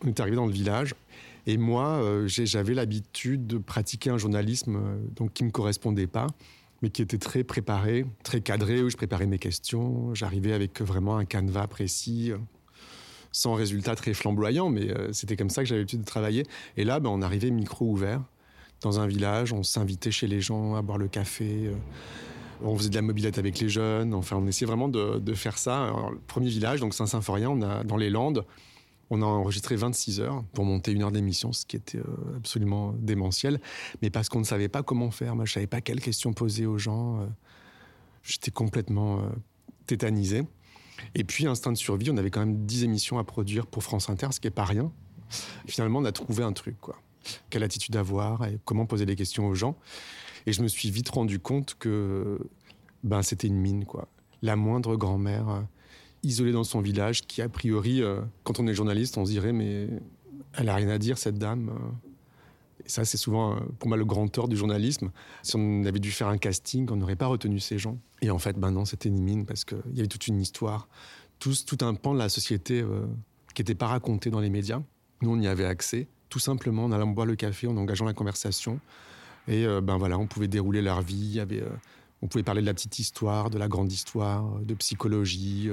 On 0.03 0.07
est 0.07 0.19
arrivé 0.19 0.35
dans 0.35 0.45
le 0.45 0.51
village. 0.51 0.95
Et 1.45 1.57
moi, 1.57 2.01
j'avais 2.27 2.73
l'habitude 2.73 3.47
de 3.47 3.57
pratiquer 3.57 4.09
un 4.09 4.17
journalisme 4.17 4.79
donc, 5.15 5.33
qui 5.33 5.43
ne 5.43 5.47
me 5.47 5.51
correspondait 5.51 6.05
pas, 6.05 6.27
mais 6.81 6.89
qui 6.89 7.01
était 7.01 7.17
très 7.17 7.45
préparé, 7.45 8.05
très 8.23 8.41
cadré, 8.41 8.83
où 8.83 8.89
je 8.89 8.97
préparais 8.97 9.27
mes 9.27 9.39
questions. 9.39 10.13
J'arrivais 10.13 10.51
avec 10.51 10.81
vraiment 10.81 11.17
un 11.17 11.23
canevas 11.23 11.67
précis, 11.67 12.33
sans 13.31 13.53
résultat 13.53 13.95
très 13.95 14.13
flamboyant, 14.13 14.69
mais 14.69 14.89
euh, 14.89 15.13
c'était 15.13 15.35
comme 15.35 15.49
ça 15.49 15.61
que 15.61 15.69
j'avais 15.69 15.81
l'habitude 15.81 16.01
de 16.01 16.05
travailler. 16.05 16.43
Et 16.75 16.83
là, 16.83 16.99
ben, 16.99 17.09
on 17.09 17.21
arrivait 17.21 17.51
micro 17.51 17.85
ouvert 17.85 18.23
dans 18.81 18.99
un 18.99 19.07
village, 19.07 19.53
on 19.53 19.63
s'invitait 19.63 20.11
chez 20.11 20.27
les 20.27 20.41
gens 20.41 20.75
à 20.75 20.81
boire 20.81 20.97
le 20.97 21.07
café. 21.07 21.71
Euh, 22.61 22.65
on 22.65 22.77
faisait 22.77 22.89
de 22.89 22.95
la 22.95 23.01
mobilette 23.01 23.37
avec 23.37 23.59
les 23.59 23.69
jeunes. 23.69 24.13
On 24.13 24.47
essayait 24.47 24.67
vraiment 24.67 24.89
de, 24.89 25.33
faire 25.33 25.57
ça. 25.57 25.93
le 26.11 26.19
premier 26.19 26.49
village, 26.49 26.79
donc 26.79 26.93
Saint-Symphorien, 26.93 27.55
dans 27.55 27.97
les 27.97 28.09
Landes. 28.09 28.45
On 29.09 29.21
a 29.21 29.25
enregistré 29.25 29.77
26 29.77 30.19
heures 30.19 30.43
pour 30.53 30.65
monter 30.65 30.91
une 30.91 31.01
heure 31.01 31.13
d'émission, 31.13 31.53
ce 31.53 31.65
qui 31.65 31.77
était 31.77 31.99
euh, 31.99 32.35
absolument 32.35 32.93
démentiel. 32.99 33.61
Mais 34.01 34.09
parce 34.09 34.27
qu'on 34.27 34.39
ne 34.39 34.45
savait 34.45 34.67
pas 34.67 34.83
comment 34.83 35.11
faire. 35.11 35.35
Moi, 35.35 35.45
je 35.45 35.53
savais 35.53 35.67
pas 35.67 35.79
quelles 35.79 36.01
questions 36.01 36.33
poser 36.33 36.65
aux 36.65 36.77
gens. 36.77 37.25
J'étais 38.23 38.51
complètement 38.51 39.21
tétanisé. 39.85 40.43
Et 41.15 41.23
puis, 41.23 41.47
instinct 41.47 41.71
de 41.71 41.77
survie, 41.77 42.11
on 42.11 42.17
avait 42.17 42.31
quand 42.31 42.41
même 42.41 42.65
10 42.65 42.83
émissions 42.83 43.17
à 43.17 43.23
produire 43.23 43.65
pour 43.65 43.83
France 43.83 44.09
Inter, 44.09 44.27
ce 44.31 44.39
qui 44.39 44.47
n'est 44.47 44.51
pas 44.51 44.65
rien. 44.65 44.91
finalement, 45.67 45.99
on 45.99 46.05
a 46.05 46.11
trouvé 46.11 46.43
un 46.43 46.53
truc. 46.53 46.75
Quelle 47.49 47.63
attitude 47.63 47.95
avoir 47.95 48.45
et 48.45 48.59
comment 48.65 48.85
poser 48.85 49.05
des 49.05 49.15
questions 49.15 49.47
aux 49.47 49.55
gens. 49.55 49.77
Et 50.47 50.53
je 50.53 50.63
me 50.63 50.69
suis 50.69 50.89
vite 50.89 51.09
rendu 51.09 51.39
compte 51.39 51.75
que 51.77 52.39
ben, 53.03 53.21
c'était 53.21 53.47
une 53.47 53.59
mine, 53.59 53.85
quoi. 53.85 54.07
La 54.41 54.55
moindre 54.55 54.95
grand-mère 54.95 55.49
euh, 55.49 55.61
isolée 56.23 56.53
dans 56.53 56.63
son 56.63 56.79
village 56.79 57.27
qui, 57.27 57.41
a 57.41 57.49
priori, 57.49 58.01
euh, 58.01 58.21
quand 58.43 58.59
on 58.61 58.65
est 58.65 58.73
journaliste, 58.73 59.17
on 59.17 59.25
se 59.25 59.31
dirait, 59.31 59.51
mais 59.51 59.89
elle 60.53 60.69
a 60.69 60.75
rien 60.75 60.87
à 60.87 60.97
dire, 60.97 61.17
cette 61.17 61.37
dame. 61.37 61.69
Euh. 61.69 62.85
Et 62.85 62.89
ça, 62.89 63.03
c'est 63.03 63.17
souvent, 63.17 63.57
pour 63.77 63.89
moi, 63.89 63.97
le 63.97 64.05
grand 64.05 64.29
tort 64.29 64.47
du 64.47 64.55
journalisme. 64.55 65.11
Si 65.43 65.57
on 65.57 65.83
avait 65.83 65.99
dû 65.99 66.11
faire 66.11 66.29
un 66.29 66.37
casting, 66.37 66.87
on 66.91 66.95
n'aurait 66.95 67.17
pas 67.17 67.27
retenu 67.27 67.59
ces 67.59 67.77
gens. 67.77 67.97
Et 68.21 68.29
en 68.29 68.39
fait, 68.39 68.57
ben 68.57 68.71
non, 68.71 68.85
c'était 68.85 69.09
une 69.09 69.21
mine 69.21 69.45
parce 69.45 69.65
qu'il 69.65 69.95
y 69.95 69.99
avait 69.99 70.07
toute 70.07 70.27
une 70.27 70.39
histoire, 70.39 70.87
tout, 71.39 71.53
tout 71.65 71.83
un 71.83 71.93
pan 71.93 72.13
de 72.13 72.19
la 72.19 72.29
société 72.29 72.85
qui 73.53 73.61
n'était 73.61 73.75
pas 73.75 73.87
raconté 73.87 74.29
dans 74.29 74.39
les 74.39 74.49
médias. 74.49 74.81
Nous, 75.21 75.29
on 75.29 75.39
y 75.41 75.47
avait 75.47 75.65
accès. 75.65 76.07
tout 76.29 76.39
simplement 76.39 76.85
en 76.85 76.91
allant 76.91 77.07
boire 77.07 77.25
le 77.25 77.35
café, 77.35 77.67
en 77.67 77.75
engageant 77.75 78.05
la 78.05 78.13
conversation. 78.13 78.79
Et 79.47 79.65
ben 79.81 79.97
voilà, 79.97 80.17
on 80.17 80.27
pouvait 80.27 80.47
dérouler 80.47 80.81
leur 80.81 81.01
vie. 81.01 81.39
Avait, 81.39 81.63
on 82.21 82.27
pouvait 82.27 82.43
parler 82.43 82.61
de 82.61 82.65
la 82.65 82.73
petite 82.73 82.99
histoire, 82.99 83.49
de 83.49 83.57
la 83.57 83.67
grande 83.67 83.91
histoire, 83.91 84.59
de 84.59 84.73
psychologie, 84.73 85.69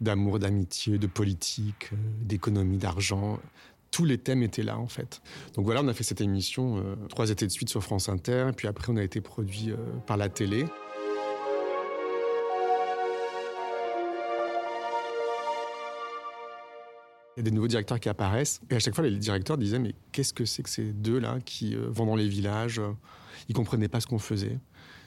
d'amour, 0.00 0.38
d'amitié, 0.38 0.98
de 0.98 1.06
politique, 1.06 1.90
d'économie, 2.22 2.78
d'argent. 2.78 3.40
Tous 3.90 4.04
les 4.04 4.18
thèmes 4.18 4.42
étaient 4.42 4.64
là 4.64 4.78
en 4.78 4.88
fait. 4.88 5.22
Donc 5.54 5.64
voilà, 5.64 5.80
on 5.82 5.88
a 5.88 5.94
fait 5.94 6.04
cette 6.04 6.20
émission 6.20 6.84
trois 7.08 7.30
étés 7.30 7.46
de 7.46 7.52
suite 7.52 7.68
sur 7.68 7.82
France 7.82 8.08
Inter. 8.08 8.48
Et 8.50 8.52
puis 8.52 8.68
après, 8.68 8.92
on 8.92 8.96
a 8.96 9.02
été 9.02 9.20
produit 9.20 9.72
par 10.06 10.16
la 10.16 10.28
télé. 10.28 10.66
Il 17.36 17.40
y 17.40 17.42
a 17.42 17.42
des 17.44 17.50
nouveaux 17.50 17.68
directeurs 17.68 17.98
qui 17.98 18.08
apparaissent. 18.08 18.60
Et 18.70 18.76
à 18.76 18.78
chaque 18.78 18.94
fois, 18.94 19.04
les 19.04 19.16
directeurs 19.16 19.58
disaient 19.58 19.78
Mais 19.78 19.94
qu'est-ce 20.12 20.32
que 20.32 20.44
c'est 20.44 20.62
que 20.62 20.70
ces 20.70 20.92
deux-là 20.92 21.38
qui 21.44 21.74
euh, 21.74 21.86
vont 21.88 22.06
dans 22.06 22.16
les 22.16 22.28
villages 22.28 22.80
Ils 23.48 23.54
comprenaient 23.54 23.88
pas 23.88 24.00
ce 24.00 24.06
qu'on 24.06 24.18
faisait? 24.18 24.58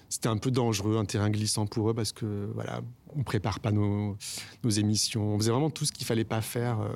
C'était 0.10 0.28
un 0.28 0.38
peu 0.38 0.52
dangereux, 0.52 0.98
un 0.98 1.06
terrain 1.06 1.30
glissant 1.30 1.68
pour 1.68 1.90
eux 1.90 1.94
parce 1.94 2.14
que, 2.14 2.50
voilà, 2.54 2.82
on 3.16 3.24
prépare 3.24 3.60
pas 3.60 3.72
nos, 3.72 4.18
émissions. 4.64 5.36
On 5.36 5.38
faisait 5.38 5.52
vraiment 5.52 5.70
tout 5.70 5.86
ce 5.86 5.92
qu'il 5.92 6.06
fallait 6.06 6.26
pas 6.26 6.42
faire 6.42 6.80
euh, 6.82 6.96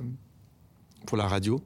pour 1.05 1.17
la 1.17 1.27
radio. 1.27 1.63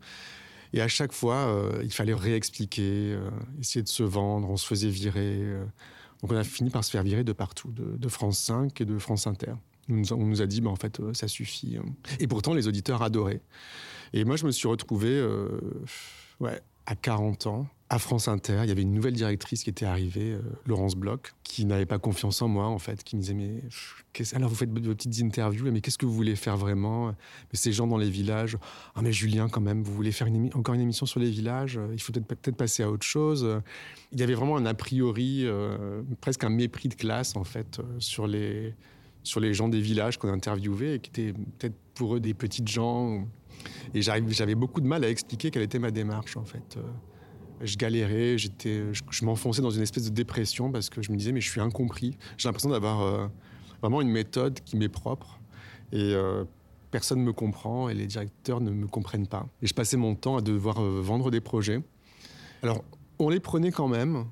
Et 0.74 0.82
à 0.82 0.88
chaque 0.88 1.12
fois, 1.12 1.36
euh, 1.36 1.82
il 1.84 1.94
fallait 1.94 2.14
réexpliquer, 2.14 3.18
essayer 3.60 3.84
de 3.84 3.88
se 3.88 4.04
vendre, 4.04 4.50
on 4.50 4.58
se 4.58 4.66
faisait 4.66 4.90
virer. 4.90 5.40
donc 6.22 6.32
on 6.32 6.36
a 6.36 6.44
fini 6.44 6.70
par 6.70 6.84
se 6.84 6.92
faire 6.92 7.04
virer 7.04 7.24
de 7.24 7.34
partout, 7.34 7.72
de 7.72 8.08
France 8.10 8.40
5 8.40 8.82
et 8.82 8.86
de 8.86 8.98
France 8.98 9.26
Inter. 9.28 9.54
On 9.90 10.26
nous 10.26 10.42
a 10.42 10.48
dit, 10.48 10.62
bah, 10.62 10.70
en 10.70 10.76
fait, 10.76 11.00
euh, 11.00 11.14
ça 11.14 11.28
suffit. 11.28 11.78
Hein. 11.78 11.86
Et 12.20 12.28
pourtant, 12.28 12.54
les 12.54 12.68
auditeurs 12.68 13.02
adoraient. 13.02 13.42
Et 14.14 14.26
moi, 14.26 14.36
je 14.36 14.46
me 14.46 14.52
suis 14.52 14.68
retrouvé 14.68 15.10
euh, 15.10 15.60
ouais, 16.40 16.60
à 16.86 16.96
40 16.96 17.48
ans, 17.48 17.68
à 17.90 18.00
France 18.00 18.28
Inter. 18.28 18.62
Il 18.64 18.70
y 18.70 18.72
avait 18.72 18.82
une 18.82 18.94
nouvelle 18.94 19.14
directrice 19.14 19.64
qui 19.64 19.70
était 19.70 19.86
arrivée, 19.86 20.32
euh, 20.32 20.42
Laurence 20.66 20.96
Bloch, 20.96 21.34
qui 21.44 21.66
n'avait 21.66 21.86
pas 21.86 22.00
confiance 22.00 22.42
en 22.42 22.48
moi, 22.48 22.66
en 22.66 22.80
fait, 22.80 23.04
qui 23.04 23.16
me 23.16 23.22
disait, 23.22 23.36
mais 23.36 23.62
alors 24.34 24.50
vous 24.50 24.56
faites 24.56 24.72
vos 24.72 24.96
petites 24.96 25.22
interviews, 25.22 25.72
mais 25.72 25.82
qu'est-ce 25.82 26.00
que 26.00 26.08
vous 26.08 26.14
voulez 26.14 26.36
faire 26.36 26.58
vraiment? 26.58 27.10
Mais 27.10 27.16
ces 27.54 27.72
gens 27.72 27.86
dans 27.86 27.98
les 27.98 28.10
villages, 28.10 28.58
ah 28.96 29.04
mais 29.04 29.12
Julien, 29.12 29.50
quand 29.50 29.62
même, 29.62 29.84
vous 29.84 29.94
voulez 29.94 30.12
faire 30.12 30.28
encore 30.56 30.74
une 30.74 30.82
émission 30.82 31.06
sur 31.06 31.20
les 31.20 31.30
villages 31.30 31.80
Il 31.94 32.02
faut 32.02 32.12
peut-être 32.12 32.42
peut 32.42 32.52
passer 32.54 32.82
à 32.82 32.90
autre 32.90 33.06
chose. 33.06 33.62
Il 34.12 34.20
y 34.20 34.24
avait 34.24 34.34
vraiment 34.34 34.58
un 34.58 34.66
a 34.66 34.74
priori, 34.74 35.46
presque 36.22 36.44
un 36.44 36.50
mépris 36.50 36.90
de 36.90 36.96
classe, 36.96 37.36
en 37.36 37.44
fait, 37.44 37.82
sur 38.00 38.26
les 38.26 38.74
sur 39.26 39.40
les 39.40 39.54
gens 39.54 39.68
des 39.68 39.82
villages 39.82 40.18
qu'on 40.18 40.32
interviewait 40.32 40.96
et 40.96 41.00
qui 41.00 41.10
étaient 41.10 41.34
peut-être 41.34 41.76
pour 41.96 42.16
eux 42.16 42.20
des 42.20 42.34
petites 42.34 42.68
gens. 42.68 43.28
Et 43.94 44.02
j'avais 44.02 44.56
beaucoup 44.56 44.82
de 44.82 44.88
mal 44.88 45.04
à 45.04 45.10
expliquer 45.10 45.52
quelle 45.52 45.64
était 45.64 45.80
ma 45.80 45.92
démarche 45.92 46.38
en 46.38 46.46
fait. 46.46 46.78
Euh, 46.78 46.82
je 47.62 47.78
galérais, 47.78 48.38
je, 48.38 49.26
m'enfonçais 49.26 49.62
dans 49.62 49.70
une 49.70 49.82
espèce 49.82 50.04
de 50.06 50.14
dépression 50.14 50.72
parce 50.72 50.90
que 50.90 51.02
je 51.02 51.12
me 51.12 51.18
disais 51.18 51.32
mais 51.32 51.42
je 51.42 51.50
suis 51.50 51.62
incompris. 51.62 52.18
J'ai 52.38 52.48
l'impression 52.48 52.70
d'avoir 52.70 53.02
euh, 53.02 53.28
vraiment 53.82 54.02
une 54.02 54.10
méthode 54.10 54.60
qui 54.64 54.78
m'est 54.78 54.90
propre 54.90 55.40
et 55.92 56.14
euh, 56.14 56.44
personne 56.92 57.20
ne 57.20 57.24
me 57.24 57.34
comprend 57.34 57.90
et 57.90 57.94
les 57.94 58.06
directeurs 58.06 58.62
ne 58.62 58.72
me 58.72 58.88
comprennent 58.88 59.28
pas. 59.28 59.48
Et 59.62 59.68
je 59.68 59.74
passais 59.74 59.98
mon 59.98 60.16
temps 60.16 60.38
à 60.38 60.42
devoir 60.42 60.82
vendre 60.82 61.32
des 61.32 61.42
projets. 61.42 61.82
Alors 62.62 62.84
on 63.18 63.30
les 63.30 63.40
prenait 63.40 63.72
quand 63.72 63.88
même, 63.88 64.26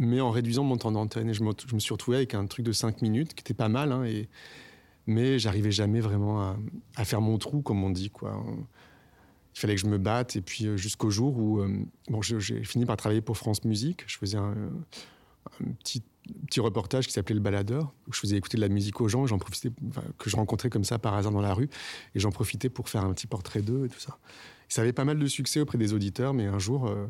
mais 0.00 0.20
en 0.20 0.30
réduisant 0.30 0.64
mon 0.64 0.78
temps 0.78 0.90
d'antenne. 0.90 1.32
Je 1.32 1.44
me, 1.44 1.78
suis 1.78 1.92
retrouvé 1.92 2.16
avec 2.16 2.34
un 2.34 2.46
truc 2.46 2.64
de 2.64 2.72
5 2.72 3.02
minutes 3.02 3.34
qui 3.34 3.42
était 3.42 3.54
pas 3.54 3.68
mal, 3.68 3.92
hein, 3.92 4.02
et, 4.04 4.30
mais 5.06 5.38
j'arrivais 5.38 5.70
jamais 5.70 6.00
vraiment 6.00 6.56
à, 6.96 7.04
faire 7.04 7.20
mon 7.20 7.36
trou, 7.36 7.60
comme 7.60 7.84
on 7.84 7.90
dit. 7.90 8.10
Il 8.22 9.60
fallait 9.60 9.74
que 9.74 9.80
je 9.80 9.86
me 9.86 9.98
batte, 9.98 10.36
et 10.36 10.40
puis 10.40 10.66
euh, 10.66 10.76
jusqu'au 10.78 11.10
jour 11.10 11.36
où 11.36 11.60
euh, 11.60 11.84
j'ai 12.38 12.64
fini 12.64 12.86
par 12.86 12.96
travailler 12.96 13.20
pour 13.20 13.36
France 13.36 13.62
Musique. 13.64 14.04
Je 14.06 14.16
faisais 14.16 14.38
un, 14.38 14.54
petit, 15.80 16.02
petit 16.46 16.60
reportage 16.60 17.06
qui 17.06 17.12
s'appelait 17.12 17.34
Le 17.34 17.42
Baladeur, 17.42 17.92
où 18.08 18.12
je 18.14 18.20
faisais 18.20 18.36
écouter 18.36 18.56
de 18.56 18.62
la 18.62 18.70
musique 18.70 19.02
aux 19.02 19.08
gens, 19.08 19.26
j'en 19.26 19.38
profitais, 19.38 19.70
que 20.16 20.30
je 20.30 20.36
rencontrais 20.36 20.70
comme 20.70 20.84
ça 20.84 20.98
par 20.98 21.12
hasard 21.12 21.32
dans 21.32 21.42
la 21.42 21.52
rue, 21.52 21.68
et 22.14 22.20
j'en 22.20 22.30
profitais 22.30 22.70
pour 22.70 22.88
faire 22.88 23.04
un 23.04 23.12
petit 23.12 23.26
portrait 23.26 23.60
d'eux 23.60 23.84
et 23.84 23.90
tout 23.90 24.00
ça. 24.00 24.16
ça 24.70 24.80
avait 24.80 24.94
pas 24.94 25.04
mal 25.04 25.18
de 25.18 25.26
succès 25.26 25.60
auprès 25.60 25.76
des 25.76 25.92
auditeurs, 25.92 26.32
mais 26.32 26.46
un 26.46 26.58
jour, 26.58 26.86
euh, 26.86 27.06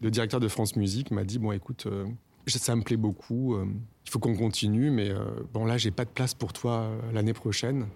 le 0.00 0.10
directeur 0.10 0.40
de 0.40 0.48
France 0.48 0.76
Musique 0.76 1.10
m'a 1.10 1.24
dit 1.24 1.38
bon 1.38 1.52
écoute 1.52 1.86
euh, 1.86 2.06
ça 2.46 2.74
me 2.76 2.82
plaît 2.82 2.96
beaucoup 2.96 3.54
euh, 3.54 3.66
il 4.04 4.10
faut 4.10 4.18
qu'on 4.18 4.36
continue 4.36 4.90
mais 4.90 5.10
euh, 5.10 5.24
bon 5.52 5.64
là 5.64 5.78
j'ai 5.78 5.90
pas 5.90 6.04
de 6.04 6.10
place 6.10 6.34
pour 6.34 6.52
toi 6.52 6.90
l'année 7.12 7.34
prochaine. 7.34 7.86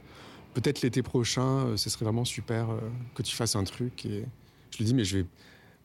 Peut-être 0.55 0.83
l'été 0.83 1.03
prochain 1.03 1.77
ce 1.77 1.91
serait 1.91 2.05
vraiment 2.05 2.25
super 2.25 2.69
que 3.15 3.23
tu 3.23 3.37
fasses 3.37 3.57
un 3.57 3.65
truc. 3.65 4.07
Et 4.07 4.25
je 4.71 4.79
lui 4.79 4.85
dis 4.85 4.95
mais 4.95 5.05
je 5.05 5.19
vais 5.19 5.27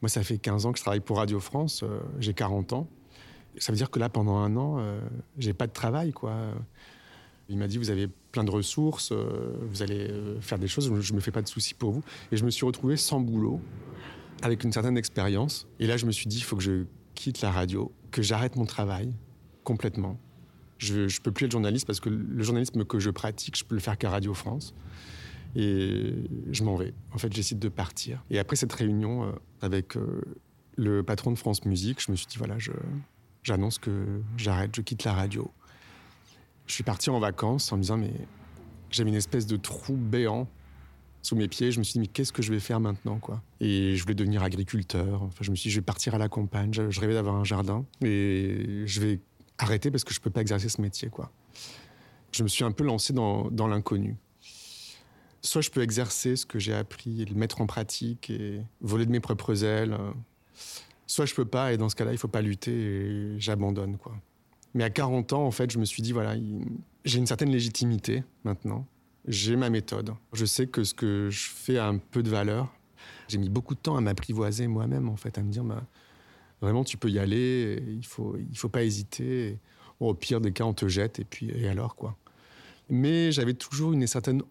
moi 0.00 0.08
ça 0.08 0.22
fait 0.22 0.38
15 0.38 0.66
ans 0.66 0.72
que 0.72 0.78
je 0.78 0.82
travaille 0.82 1.00
pour 1.00 1.18
Radio 1.18 1.40
France 1.40 1.84
j'ai 2.20 2.34
40 2.34 2.72
ans. 2.72 2.88
Ça 3.58 3.70
veut 3.70 3.76
dire 3.76 3.90
que 3.90 3.98
là 3.98 4.08
pendant 4.08 4.36
un 4.36 4.56
an 4.56 4.82
j'ai 5.38 5.52
pas 5.52 5.66
de 5.66 5.72
travail 5.72 6.12
quoi. 6.12 6.34
Il 7.48 7.58
m'a 7.58 7.66
dit 7.66 7.76
vous 7.76 7.90
avez 7.90 8.08
plein 8.30 8.44
de 8.44 8.50
ressources 8.50 9.12
vous 9.12 9.82
allez 9.82 10.10
faire 10.40 10.58
des 10.58 10.68
choses 10.68 10.90
je 11.00 11.12
me 11.12 11.20
fais 11.20 11.32
pas 11.32 11.42
de 11.42 11.48
soucis 11.48 11.74
pour 11.74 11.90
vous. 11.90 12.02
Et 12.30 12.38
je 12.38 12.44
me 12.44 12.50
suis 12.50 12.64
retrouvé 12.64 12.96
sans 12.96 13.20
boulot 13.20 13.60
avec 14.42 14.64
une 14.64 14.72
certaine 14.72 14.98
expérience. 14.98 15.66
Et 15.78 15.86
là, 15.86 15.96
je 15.96 16.06
me 16.06 16.12
suis 16.12 16.26
dit, 16.26 16.38
il 16.38 16.42
faut 16.42 16.56
que 16.56 16.62
je 16.62 16.84
quitte 17.14 17.40
la 17.40 17.50
radio, 17.50 17.92
que 18.10 18.22
j'arrête 18.22 18.56
mon 18.56 18.66
travail 18.66 19.12
complètement. 19.64 20.18
Je 20.78 21.02
ne 21.02 21.22
peux 21.22 21.30
plus 21.30 21.46
être 21.46 21.52
journaliste 21.52 21.86
parce 21.86 22.00
que 22.00 22.08
le 22.08 22.42
journalisme 22.42 22.84
que 22.84 22.98
je 22.98 23.10
pratique, 23.10 23.56
je 23.56 23.64
peux 23.64 23.76
le 23.76 23.80
faire 23.80 23.96
qu'à 23.96 24.10
Radio 24.10 24.34
France. 24.34 24.74
Et 25.54 26.14
je 26.50 26.64
m'en 26.64 26.76
vais. 26.76 26.94
En 27.12 27.18
fait, 27.18 27.32
j'essaie 27.32 27.54
de 27.54 27.68
partir. 27.68 28.24
Et 28.30 28.38
après 28.38 28.56
cette 28.56 28.72
réunion 28.72 29.24
euh, 29.24 29.32
avec 29.60 29.96
euh, 29.96 30.22
le 30.76 31.02
patron 31.02 31.30
de 31.30 31.36
France 31.36 31.64
Musique, 31.66 32.02
je 32.02 32.10
me 32.10 32.16
suis 32.16 32.26
dit, 32.26 32.38
voilà, 32.38 32.56
j'annonce 33.42 33.78
que 33.78 34.22
j'arrête, 34.36 34.74
je 34.74 34.80
quitte 34.80 35.04
la 35.04 35.12
radio. 35.12 35.50
Je 36.66 36.72
suis 36.72 36.84
parti 36.84 37.10
en 37.10 37.20
vacances 37.20 37.70
en 37.70 37.76
me 37.76 37.82
disant, 37.82 37.98
mais 37.98 38.12
j'avais 38.90 39.10
une 39.10 39.16
espèce 39.16 39.46
de 39.46 39.56
trou 39.56 39.94
béant 39.94 40.48
sous 41.22 41.36
mes 41.36 41.48
pieds. 41.48 41.72
Je 41.72 41.78
me 41.78 41.84
suis 41.84 41.94
dit, 41.94 42.00
mais 42.00 42.06
qu'est-ce 42.06 42.32
que 42.32 42.42
je 42.42 42.52
vais 42.52 42.60
faire 42.60 42.80
maintenant 42.80 43.18
quoi? 43.18 43.42
Et 43.60 43.96
je 43.96 44.02
voulais 44.02 44.14
devenir 44.14 44.42
agriculteur. 44.42 45.22
Enfin, 45.22 45.38
je 45.40 45.50
me 45.50 45.56
suis 45.56 45.68
dit, 45.68 45.74
je 45.74 45.78
vais 45.78 45.84
partir 45.84 46.14
à 46.14 46.18
la 46.18 46.28
campagne. 46.28 46.72
Je, 46.72 47.00
rêvais 47.00 47.14
d'avoir 47.14 47.36
un 47.36 47.44
jardin. 47.44 47.84
Et 48.04 48.82
je 48.86 49.00
vais 49.00 49.20
arrêter 49.58 49.90
parce 49.90 50.04
que 50.04 50.12
je 50.12 50.20
ne 50.20 50.24
peux 50.24 50.30
pas 50.30 50.40
exercer 50.40 50.68
ce 50.68 50.80
métier. 50.80 51.08
quoi. 51.08 51.32
Je 52.32 52.42
me 52.42 52.48
suis 52.48 52.64
un 52.64 52.72
peu 52.72 52.84
lancé 52.84 53.12
dans, 53.12 53.48
l'inconnu. 53.68 54.16
Soit 55.40 55.62
je 55.62 55.70
peux 55.70 55.82
exercer 55.82 56.36
ce 56.36 56.46
que 56.46 56.58
j'ai 56.58 56.74
appris 56.74 57.22
et 57.22 57.24
le 57.24 57.34
mettre 57.34 57.60
en 57.60 57.66
pratique 57.66 58.30
et 58.30 58.60
voler 58.80 59.06
de 59.06 59.10
mes 59.10 59.20
propres 59.20 59.64
ailes. 59.64 59.96
Soit 61.06 61.26
je 61.26 61.34
peux 61.34 61.44
pas 61.44 61.72
et 61.72 61.76
dans 61.76 61.88
ce 61.88 61.96
cas-là, 61.96 62.12
il 62.12 62.18
faut 62.18 62.28
pas 62.28 62.42
lutter 62.42 62.72
et 62.72 63.40
j'abandonne. 63.40 63.96
quoi. 63.96 64.14
Mais 64.74 64.84
à 64.84 64.90
40 64.90 65.32
ans, 65.32 65.44
en 65.44 65.50
fait, 65.50 65.70
je 65.70 65.78
me 65.78 65.84
suis 65.84 66.02
dit, 66.02 66.12
voilà, 66.12 66.36
j'ai 67.04 67.18
une 67.18 67.26
certaine 67.26 67.50
légitimité 67.50 68.24
maintenant 68.44 68.86
j'ai 69.26 69.56
ma 69.56 69.70
méthode. 69.70 70.14
Je 70.32 70.44
sais 70.44 70.66
que 70.66 70.84
ce 70.84 70.94
que 70.94 71.28
je 71.30 71.50
fais 71.50 71.78
a 71.78 71.86
un 71.86 71.98
peu 71.98 72.22
de 72.22 72.30
valeur. 72.30 72.72
J'ai 73.28 73.38
mis 73.38 73.48
beaucoup 73.48 73.74
de 73.74 73.80
temps 73.80 73.96
à 73.96 74.00
m'apprivoiser 74.00 74.66
moi-même, 74.66 75.08
en 75.08 75.16
fait, 75.16 75.38
à 75.38 75.42
me 75.42 75.50
dire, 75.50 75.64
bah, 75.64 75.82
vraiment, 76.60 76.84
tu 76.84 76.96
peux 76.96 77.10
y 77.10 77.18
aller, 77.18 77.82
il 77.88 78.06
faut, 78.06 78.36
il 78.36 78.56
faut 78.56 78.68
pas 78.68 78.82
hésiter. 78.82 79.58
au 80.00 80.14
pire 80.14 80.40
des 80.40 80.52
cas, 80.52 80.64
on 80.64 80.74
te 80.74 80.88
jette, 80.88 81.18
et 81.18 81.24
puis, 81.24 81.50
et 81.50 81.68
alors, 81.68 81.94
quoi. 81.94 82.16
Mais 82.90 83.32
j'avais 83.32 83.54
toujours 83.54 83.92
une 83.92 84.06
certaine 84.06 84.42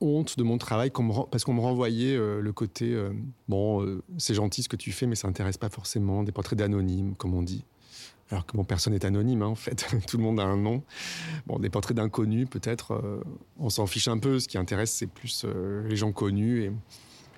honte 0.00 0.36
de 0.38 0.42
mon 0.42 0.58
travail 0.58 0.90
parce 1.30 1.44
qu'on 1.44 1.54
me 1.54 1.60
renvoyait 1.60 2.16
euh, 2.16 2.40
le 2.40 2.52
côté 2.52 2.92
euh, 2.92 3.10
bon 3.48 3.82
euh, 3.82 4.02
c'est 4.18 4.34
gentil 4.34 4.62
ce 4.62 4.68
que 4.68 4.76
tu 4.76 4.92
fais 4.92 5.06
mais 5.06 5.14
ça 5.14 5.28
n'intéresse 5.28 5.56
pas 5.56 5.68
forcément 5.68 6.24
des 6.24 6.32
portraits 6.32 6.58
d'anonymes 6.58 7.14
comme 7.14 7.32
on 7.32 7.42
dit 7.42 7.64
alors 8.30 8.46
que 8.46 8.56
bon, 8.56 8.64
personne 8.64 8.94
n'est 8.94 9.04
anonyme, 9.04 9.42
hein, 9.42 9.46
en 9.46 9.54
fait. 9.54 9.86
Tout 10.08 10.16
le 10.16 10.22
monde 10.22 10.40
a 10.40 10.44
un 10.44 10.56
nom. 10.56 10.82
Bon, 11.46 11.58
des 11.58 11.70
portraits 11.70 11.96
d'inconnus, 11.96 12.48
peut-être, 12.48 12.92
euh, 12.92 13.22
on 13.58 13.68
s'en 13.70 13.86
fiche 13.86 14.08
un 14.08 14.18
peu. 14.18 14.40
Ce 14.40 14.48
qui 14.48 14.58
intéresse, 14.58 14.92
c'est 14.92 15.06
plus 15.06 15.44
euh, 15.44 15.86
les 15.88 15.96
gens 15.96 16.12
connus. 16.12 16.64
Et, 16.64 16.72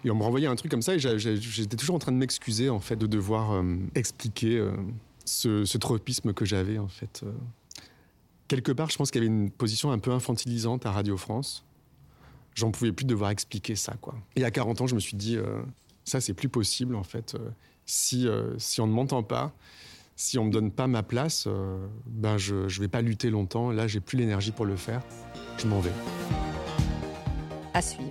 on 0.09 0.15
me 0.15 0.23
renvoyait 0.23 0.47
un 0.47 0.55
truc 0.55 0.71
comme 0.71 0.83
ça, 0.83 0.95
et 0.95 0.99
j'étais 1.01 1.77
toujours 1.77 1.97
en 1.97 1.99
train 1.99 2.13
de 2.13 2.17
m'excuser, 2.17 2.71
en 2.71 2.79
fait, 2.79 2.95
de 2.95 3.09
devoir 3.09 3.55
euh, 3.55 3.77
expliquer 3.97 4.65
ce, 5.25 5.77
tropisme 5.79 6.33
que 6.33 6.45
j'avais, 6.45 6.79
en 6.79 6.87
fait. 6.87 7.25
Quelque 8.47 8.71
part, 8.71 8.89
je 8.89 8.97
pense 8.97 9.11
qu'il 9.11 9.21
y 9.21 9.27
avait 9.27 9.35
une 9.35 9.51
position 9.51 9.91
un 9.91 9.99
peu 9.99 10.13
infantilisante 10.13 10.87
à 10.87 10.93
Radio 10.93 11.17
France. 11.17 11.65
J'en 12.55 12.71
pouvais 12.71 12.93
plus 12.93 13.05
devoir 13.05 13.31
expliquer 13.31 13.75
ça, 13.75 13.95
quoi. 14.01 14.15
Et 14.37 14.45
à 14.45 14.53
40 14.53 14.83
ans, 14.83 14.87
je 14.87 14.95
me 14.95 15.01
suis 15.01 15.17
dit, 15.17 15.39
ça, 16.05 16.21
c'est 16.21 16.35
plus 16.35 16.49
possible, 16.49 16.95
en 16.95 17.03
fait. 17.03 17.37
si, 17.85 18.29
si 18.59 18.81
on 18.81 18.87
ne 18.87 18.93
m'entend 18.93 19.25
pas, 19.25 19.53
si 20.17 20.39
on 20.39 20.47
me 20.47 20.51
donne 20.51 20.71
pas 20.71 20.87
ma 20.87 21.03
place, 21.03 21.45
euh, 21.47 21.87
ben 22.07 22.39
je 22.39 22.55
ne 22.55 22.81
vais 22.81 22.89
pas 22.89 23.03
lutter 23.03 23.31
longtemps. 23.31 23.71
Là, 23.71 23.87
j'ai 23.87 24.01
plus 24.01 24.17
l'énergie 24.17 24.51
pour 24.51 24.65
le 24.65 24.77
faire. 24.77 25.03
Je 25.59 25.67
m'en 25.67 25.81
vais. 25.81 25.93
À 27.75 27.83
suivre. 27.83 28.11